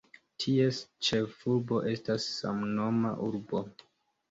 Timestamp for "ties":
0.45-0.79